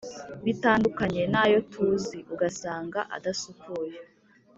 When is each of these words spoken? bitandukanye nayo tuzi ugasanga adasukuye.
bitandukanye 0.45 1.21
nayo 1.33 1.57
tuzi 1.71 2.17
ugasanga 2.33 2.99
adasukuye. 3.15 3.97